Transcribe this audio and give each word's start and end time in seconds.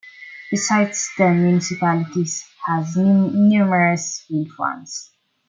Besides 0.49 1.11
the 1.15 1.29
municipality 1.31 2.25
has 2.65 2.95
numerous 2.97 4.25
wind 4.31 4.51
farms. 4.53 5.11